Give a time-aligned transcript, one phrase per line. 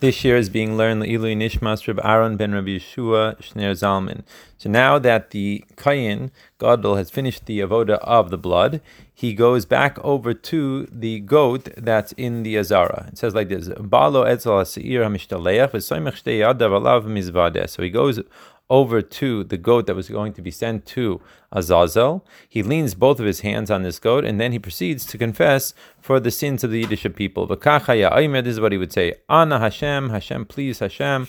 [0.00, 4.22] This year is being learned Ilui Nishmas Reb Aaron ben Rabbi Yeshua Shner Zalman.
[4.58, 8.80] So now that the Kohen Gadol has finished the avoda of the blood,
[9.14, 13.06] he goes back over to the goat that's in the Azara.
[13.12, 17.70] It says like this: Balo etzel ha'seir hamishtaleach v'soymech shtei yadav alav.
[17.70, 18.20] So he goes
[18.70, 21.20] over to the goat that was going to be sent to
[21.52, 22.24] Azazel.
[22.48, 25.74] He leans both of his hands on this goat, and then he proceeds to confess
[26.00, 27.46] for the sins of the Yiddish people.
[27.46, 31.28] This is what he would say: Ana Hashem, Hashem, please Hashem.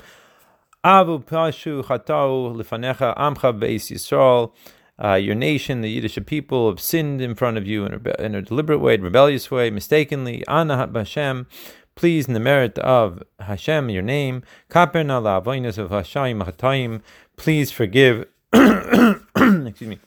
[0.83, 4.51] Avu pashu chatau lifanecha amcha beis Yisrael.
[4.97, 8.33] Uh, your nation, the Yiddish people, have sinned in front of you in a, in
[8.33, 10.41] a deliberate way, a rebellious way, mistakenly.
[10.47, 11.47] Ana Hashem,
[11.95, 17.01] please, in the merit of Hashem, your name, kaperna la of Hashem hatayim,
[17.37, 19.99] please forgive, excuse me,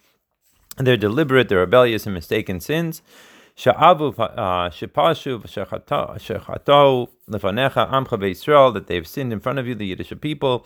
[0.76, 3.02] their deliberate, their rebellious and mistaken sins.
[3.56, 9.74] Sha'avu uh, shepashu shechatau lefanecha amcha beIsrael that they have sinned in front of you,
[9.74, 10.64] the Yiddish people.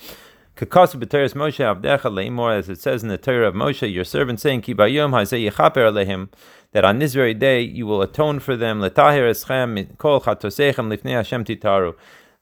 [0.56, 4.38] Kakasu b'teres Moshe avdecha leimor, as it says in the Torah of Moshe, your servant
[4.38, 6.28] saying, Ki bayom hazeh yechaper alehim,
[6.72, 11.12] that on this very day you will atone for them, letahir eschem kol chatosechem lifnei
[11.12, 11.94] Hashem titaru,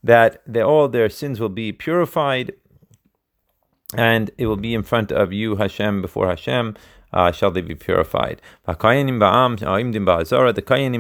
[0.03, 2.53] that all their sins will be purified
[3.97, 6.77] and it will be in front of you, Hashem, before Hashem.
[7.13, 8.41] Uh, shall they be purified?
[8.67, 9.19] The Kohanim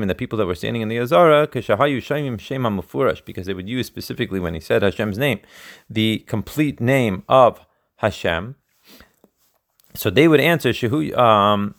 [0.01, 1.67] and the people that were standing in the Azara, because
[3.47, 5.41] they would use specifically when he said Hashem's name,
[5.89, 7.61] the complete name of
[7.97, 8.57] Hashem.
[9.95, 10.73] So they would answer,
[11.15, 11.75] um,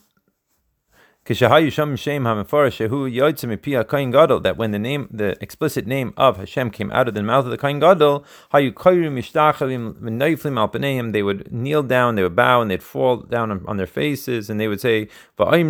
[4.40, 7.52] that when the name, the explicit name of Hashem came out of the mouth of
[7.52, 8.24] the Kohen Gadol,
[11.12, 14.50] they would kneel down, they would bow, and they'd fall down on, on their faces,
[14.50, 15.06] and they would say,
[15.36, 15.62] Blessed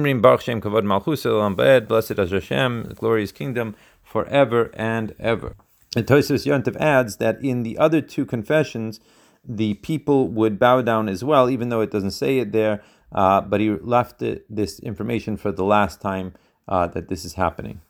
[2.19, 5.57] is Hashem, the glorious kingdom, forever and ever.
[5.95, 9.01] And Tosfos Yontif adds that in the other two confessions,
[9.45, 12.83] the people would bow down as well, even though it doesn't say it there
[13.15, 16.35] uh, but he left it, this information for the last time
[16.69, 17.81] uh, that this is happening.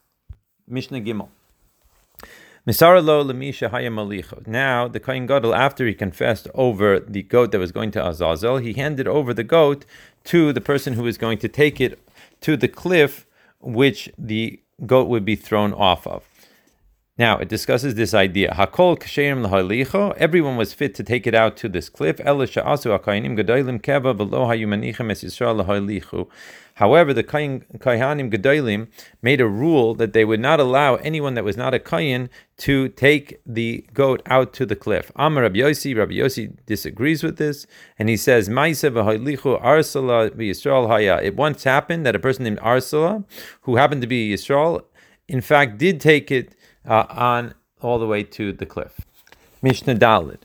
[0.67, 1.29] Mishnah Gimel.
[4.47, 8.59] Now the Kohen Gadol, after he confessed over the goat that was going to Azazel,
[8.59, 9.85] he handed over the goat
[10.25, 11.99] to the person who was going to take it
[12.41, 13.27] to the cliff
[13.61, 16.25] which the goat would be thrown off of.
[17.19, 18.55] Now it discusses this idea.
[18.57, 20.17] Hakol kasherim lahalicho.
[20.17, 22.21] Everyone was fit to take it out to this cliff.
[22.25, 26.29] Elisha asu gedolim keva v'lo hayumanichem es Yisrael lahalichu.
[26.77, 28.89] However, the Kohanim Gedolim
[29.21, 32.89] made a rule that they would not allow anyone that was not a Kohen to
[32.89, 35.13] take the goat out to the cliff.
[35.17, 37.67] Amar Rabbi Yossi, Rabbi Yossi disagrees with this,
[37.99, 40.31] and he says, Arsala
[40.89, 41.21] Haya.
[41.23, 43.25] It once happened that a person named Arsala,
[43.63, 44.83] who happened to be Yisrael,
[45.29, 46.55] in fact did take it
[46.87, 49.01] uh, on all the way to the cliff.
[49.61, 50.39] Mishnah Daled.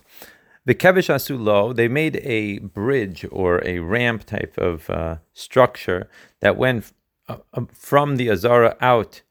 [0.66, 6.10] The Kevish Asulo, they made a bridge or a ramp type of uh, structure
[6.42, 6.92] that went
[7.30, 9.22] uh, uh, from the Azara out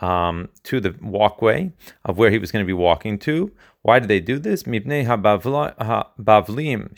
[0.00, 1.72] um, to the walkway
[2.04, 3.52] of where he was going to be walking to.
[3.82, 4.64] Why did they do this?
[4.64, 6.94] Mibnei ha-bavlim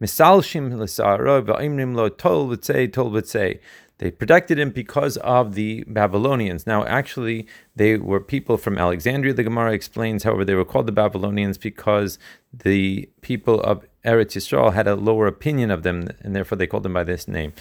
[0.00, 3.60] misalshim l'sa'ara v'imrim lo tol v'tzei tol v'tzei.
[3.98, 6.66] They protected him because of the Babylonians.
[6.66, 9.34] Now, actually, they were people from Alexandria.
[9.34, 12.18] The Gemara explains, however, they were called the Babylonians because
[12.52, 16.82] the people of Eretz Yisrael had a lower opinion of them, and therefore they called
[16.82, 17.52] them by this name.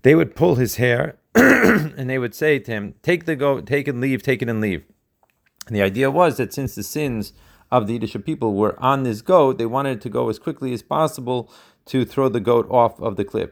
[0.00, 1.16] They would pull his hair,
[1.96, 4.60] and they would say to him, "Take the goat, take and leave, take it and
[4.60, 4.84] leave."
[5.66, 7.32] And the idea was that since the sins
[7.70, 10.82] of the Yiddish people were on this goat, they wanted to go as quickly as
[10.82, 11.50] possible
[11.86, 13.50] to throw the goat off of the cliff.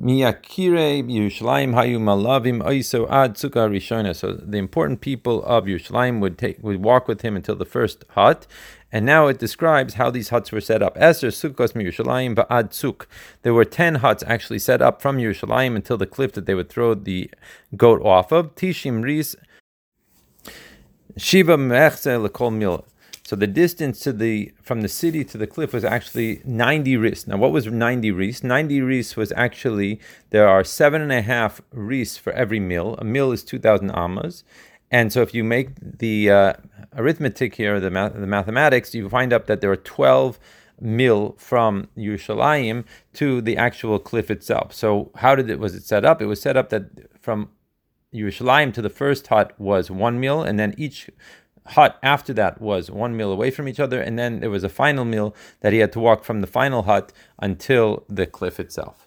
[0.00, 4.14] Miyakire Yerushalayim Hayu Malavim Oiso Ad Sukkah Rishona.
[4.14, 8.04] So the important people of Yerushalayim would take would walk with him until the first
[8.10, 8.46] hut.
[8.92, 10.92] And now it describes how these huts were set up.
[10.96, 13.08] Esther Sukkos Yerushalayim Ba'ad Suk.
[13.42, 16.68] There were ten huts actually set up from Yerushalayim until the cliff that they would
[16.68, 17.30] throw the
[17.74, 18.54] goat off of.
[18.54, 19.34] Tishim Ris
[21.16, 22.84] Shiva Mechze Lekol Milah.
[23.26, 27.26] So the distance to the from the city to the cliff was actually 90 ris.
[27.26, 28.44] Now, what was 90 ris?
[28.44, 29.98] 90 ris was actually
[30.30, 32.94] there are seven and a half ris for every mil.
[32.98, 34.44] A mil is 2,000 amas,
[34.92, 36.52] and so if you make the uh,
[36.94, 40.38] arithmetic here, the, math, the mathematics, you find up that there are 12
[40.80, 42.84] mil from Yerushalayim
[43.14, 44.72] to the actual cliff itself.
[44.72, 46.22] So how did it was it set up?
[46.22, 47.48] It was set up that from
[48.14, 51.10] Yerushalayim to the first hut was one mil, and then each
[51.68, 54.68] hut after that was one mil away from each other, and then there was a
[54.68, 59.05] final mil that he had to walk from the final hut until the cliff itself.